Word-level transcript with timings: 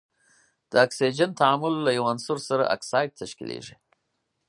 د 0.71 0.73
اکسیجن 0.85 1.29
تعامل 1.39 1.73
له 1.85 1.91
یو 1.97 2.03
عنصر 2.11 2.37
سره 2.49 2.63
اکساید 2.75 3.11
تشکیلیږي. 3.21 3.75